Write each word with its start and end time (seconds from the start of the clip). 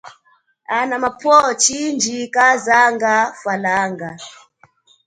Ana 0.77 0.95
mapwo 1.03 1.33
kazanga 1.33 1.51
chindji 1.63 2.17
falanga. 3.41 4.09